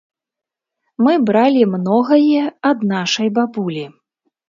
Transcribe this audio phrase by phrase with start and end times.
[1.03, 3.89] Мы бралі многае ад нашай бабулі.